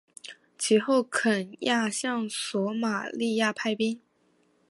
[0.57, 4.01] 其后肯亚向索马利亚派兵。